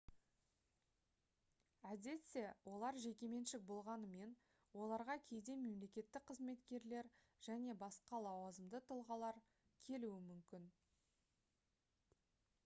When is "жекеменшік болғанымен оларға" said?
3.03-5.17